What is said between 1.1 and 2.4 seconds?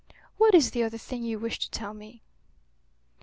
you wish to tell me?"